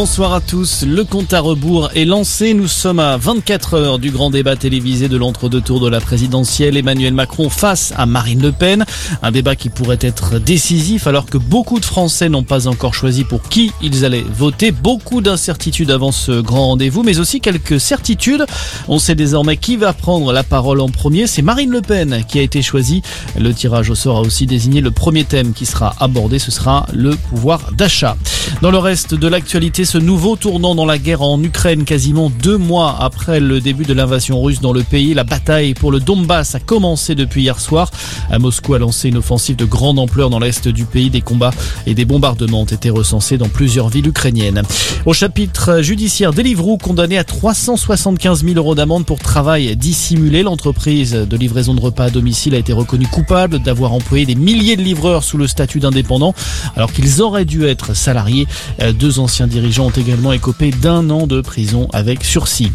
Bonsoir 0.00 0.32
à 0.32 0.40
tous. 0.40 0.84
Le 0.86 1.02
compte 1.02 1.32
à 1.32 1.40
rebours 1.40 1.90
est 1.96 2.04
lancé. 2.04 2.54
Nous 2.54 2.68
sommes 2.68 3.00
à 3.00 3.16
24 3.16 3.74
heures 3.74 3.98
du 3.98 4.12
grand 4.12 4.30
débat 4.30 4.54
télévisé 4.54 5.08
de 5.08 5.16
l'entre-deux 5.16 5.60
tours 5.60 5.80
de 5.80 5.88
la 5.88 6.00
présidentielle. 6.00 6.76
Emmanuel 6.76 7.12
Macron 7.12 7.50
face 7.50 7.92
à 7.96 8.06
Marine 8.06 8.40
Le 8.40 8.52
Pen. 8.52 8.84
Un 9.24 9.32
débat 9.32 9.56
qui 9.56 9.70
pourrait 9.70 9.98
être 10.00 10.38
décisif 10.38 11.08
alors 11.08 11.26
que 11.26 11.36
beaucoup 11.36 11.80
de 11.80 11.84
Français 11.84 12.28
n'ont 12.28 12.44
pas 12.44 12.68
encore 12.68 12.94
choisi 12.94 13.24
pour 13.24 13.42
qui 13.42 13.72
ils 13.82 14.04
allaient 14.04 14.24
voter. 14.32 14.70
Beaucoup 14.70 15.20
d'incertitudes 15.20 15.90
avant 15.90 16.12
ce 16.12 16.40
grand 16.42 16.68
rendez-vous, 16.68 17.02
mais 17.02 17.18
aussi 17.18 17.40
quelques 17.40 17.80
certitudes. 17.80 18.46
On 18.86 19.00
sait 19.00 19.16
désormais 19.16 19.56
qui 19.56 19.76
va 19.76 19.92
prendre 19.94 20.32
la 20.32 20.44
parole 20.44 20.80
en 20.80 20.90
premier. 20.90 21.26
C'est 21.26 21.42
Marine 21.42 21.72
Le 21.72 21.82
Pen 21.82 22.22
qui 22.28 22.38
a 22.38 22.42
été 22.42 22.62
choisie. 22.62 23.02
Le 23.36 23.52
tirage 23.52 23.90
au 23.90 23.96
sort 23.96 24.18
a 24.18 24.20
aussi 24.20 24.46
désigné 24.46 24.80
le 24.80 24.92
premier 24.92 25.24
thème 25.24 25.54
qui 25.54 25.66
sera 25.66 25.96
abordé. 25.98 26.38
Ce 26.38 26.52
sera 26.52 26.86
le 26.92 27.16
pouvoir 27.16 27.72
d'achat. 27.72 28.16
Dans 28.62 28.70
le 28.70 28.78
reste 28.78 29.14
de 29.14 29.26
l'actualité, 29.26 29.84
ce 29.88 29.96
nouveau 29.96 30.36
tournant 30.36 30.74
dans 30.74 30.84
la 30.84 30.98
guerre 30.98 31.22
en 31.22 31.42
Ukraine, 31.42 31.84
quasiment 31.84 32.28
deux 32.28 32.58
mois 32.58 32.94
après 33.00 33.40
le 33.40 33.58
début 33.58 33.84
de 33.84 33.94
l'invasion 33.94 34.42
russe 34.42 34.60
dans 34.60 34.74
le 34.74 34.82
pays, 34.82 35.14
la 35.14 35.24
bataille 35.24 35.72
pour 35.72 35.90
le 35.90 35.98
Donbass 35.98 36.54
a 36.54 36.60
commencé 36.60 37.14
depuis 37.14 37.40
hier 37.40 37.58
soir. 37.58 37.90
À 38.30 38.38
Moscou 38.38 38.74
a 38.74 38.78
lancé 38.78 39.08
une 39.08 39.16
offensive 39.16 39.56
de 39.56 39.64
grande 39.64 39.98
ampleur 39.98 40.28
dans 40.28 40.40
l'est 40.40 40.68
du 40.68 40.84
pays. 40.84 41.08
Des 41.08 41.22
combats 41.22 41.52
et 41.86 41.94
des 41.94 42.04
bombardements 42.04 42.60
ont 42.60 42.66
été 42.66 42.90
recensés 42.90 43.38
dans 43.38 43.48
plusieurs 43.48 43.88
villes 43.88 44.08
ukrainiennes. 44.08 44.60
Au 45.06 45.14
chapitre 45.14 45.80
judiciaire, 45.80 46.34
Deliveroo 46.34 46.76
condamné 46.76 47.16
à 47.16 47.24
375 47.24 48.44
000 48.44 48.56
euros 48.58 48.74
d'amende 48.74 49.06
pour 49.06 49.20
travail 49.20 49.74
dissimulé. 49.74 50.42
L'entreprise 50.42 51.12
de 51.12 51.36
livraison 51.38 51.72
de 51.72 51.80
repas 51.80 52.04
à 52.04 52.10
domicile 52.10 52.54
a 52.54 52.58
été 52.58 52.74
reconnue 52.74 53.06
coupable 53.06 53.58
d'avoir 53.58 53.94
employé 53.94 54.26
des 54.26 54.34
milliers 54.34 54.76
de 54.76 54.82
livreurs 54.82 55.24
sous 55.24 55.38
le 55.38 55.46
statut 55.46 55.80
d'indépendant 55.80 56.34
alors 56.76 56.92
qu'ils 56.92 57.22
auraient 57.22 57.46
dû 57.46 57.64
être 57.64 57.96
salariés. 57.96 58.46
Deux 58.98 59.18
anciens 59.18 59.46
dirigeants 59.46 59.77
ont 59.80 59.90
également 59.90 60.32
écopé 60.32 60.70
d'un 60.70 61.10
an 61.10 61.26
de 61.26 61.40
prison 61.40 61.88
avec 61.92 62.24
sursis. 62.24 62.72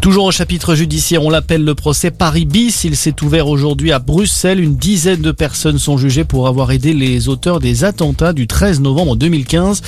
Toujours 0.00 0.24
au 0.24 0.32
chapitre 0.32 0.74
judiciaire, 0.74 1.22
on 1.22 1.30
l'appelle 1.30 1.64
le 1.64 1.76
procès 1.76 2.10
Paris 2.10 2.44
bis. 2.44 2.82
Il 2.84 2.96
s'est 2.96 3.22
ouvert 3.22 3.46
aujourd'hui 3.46 3.92
à 3.92 4.00
Bruxelles. 4.00 4.58
Une 4.58 4.76
dizaine 4.76 5.20
de 5.20 5.30
personnes 5.30 5.78
sont 5.78 5.96
jugées 5.96 6.24
pour 6.24 6.48
avoir 6.48 6.72
aidé 6.72 6.92
les 6.92 7.28
auteurs 7.28 7.60
des 7.60 7.84
attentats 7.84 8.32
du 8.32 8.48
13 8.48 8.80
novembre 8.80 9.14
2015. 9.14 9.82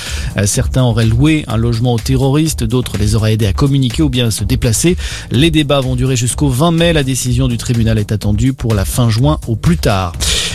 Certains 0.45 0.85
auraient 0.85 1.07
loué 1.07 1.45
un 1.49 1.57
logement 1.57 1.95
aux 1.95 1.99
terroristes, 1.99 2.63
d'autres 2.63 2.97
les 2.97 3.17
auraient 3.17 3.33
aidés 3.33 3.47
à 3.47 3.53
communiquer 3.53 4.03
ou 4.03 4.09
bien 4.09 4.29
à 4.29 4.31
se 4.31 4.45
déplacer. 4.45 4.97
Les 5.33 5.51
débats 5.51 5.81
vont 5.81 5.97
durer 5.97 6.15
jusqu'au 6.15 6.49
20 6.49 6.71
mai. 6.71 6.93
La 6.93 7.03
décision 7.03 7.49
du 7.49 7.57
tribunal 7.57 7.99
est 7.99 8.13
attendue 8.13 8.53
pour 8.53 8.75
la 8.75 8.85
fin 8.85 9.11
juin 9.11 9.41
au 9.49 9.57
plus 9.57 9.79
tard. 9.79 10.13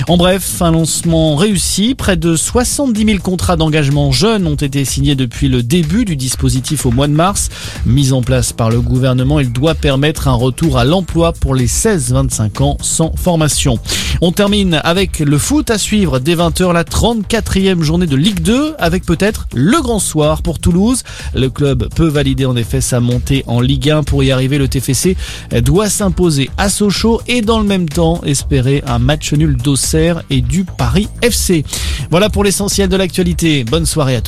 En 0.10 0.18
bref, 0.18 0.64
un 0.64 0.72
lancement 0.72 1.36
réussi. 1.36 1.94
Près 1.94 2.18
de 2.18 2.36
70 2.36 3.06
000 3.06 3.20
contrats 3.20 3.58
d'engagement 3.58 4.12
jeunes 4.12 4.48
ont 4.48 4.56
été 4.56 4.84
signés 4.84 5.14
depuis 5.14 5.50
le 5.50 5.62
début 5.62 6.04
du 6.04 6.16
dispositif 6.16 6.88
au 6.88 6.92
mois 6.92 7.08
de 7.08 7.14
mars. 7.14 7.50
Mis 7.86 8.12
en 8.12 8.24
place 8.24 8.52
par 8.52 8.72
le 8.72 8.82
gouvernement, 8.82 9.40
il 9.40 9.52
doit 9.54 9.76
permettre 9.76 10.28
un 10.28 10.34
retour 10.34 10.80
à 10.80 10.84
l'emploi 10.84 11.32
pour 11.32 11.54
les 11.54 11.68
16-25 11.68 12.64
ans 12.64 12.78
sans 12.82 13.12
formation. 13.16 13.78
On 14.22 14.32
termine 14.32 14.82
avec 14.84 15.20
le 15.20 15.38
foot 15.38 15.70
à 15.70 15.78
suivre 15.78 16.18
dès 16.18 16.36
20h, 16.36 16.74
la 16.74 16.84
34e 16.84 17.84
journée 17.84 18.08
de 18.08 18.16
Ligue 18.16 18.42
2 18.42 18.74
avec 18.80 19.06
peut-être 19.06 19.48
le 19.54 19.80
grand 19.80 20.00
soir 20.00 20.42
pour 20.42 20.58
Toulouse. 20.58 21.04
Le 21.36 21.52
club 21.52 21.88
peut 21.94 22.08
valider 22.08 22.46
en 22.46 22.56
effet 22.56 22.82
sa 22.82 23.00
montée 23.00 23.44
en 23.46 23.62
Ligue 23.62 23.92
1. 23.92 24.02
Pour 24.02 24.24
y 24.24 24.32
arriver, 24.32 24.58
le 24.58 24.68
TFC 24.68 25.16
doit 25.62 25.88
s'imposer 25.88 26.50
à 26.58 26.70
Sochaux 26.70 27.22
et 27.28 27.44
dans 27.44 27.60
le 27.60 27.66
même 27.66 27.88
temps 27.88 28.22
espérer 28.26 28.84
un 28.88 28.98
match 28.98 29.34
nul 29.34 29.56
d'Auxerre 29.56 29.99
et 30.30 30.42
du 30.42 30.64
Paris 30.64 31.08
FC. 31.22 31.64
Voilà 32.10 32.30
pour 32.30 32.44
l'essentiel 32.44 32.90
de 32.90 32.96
l'actualité. 32.96 33.64
Bonne 33.64 33.86
soirée 33.86 34.16
à 34.16 34.22
tous. 34.22 34.28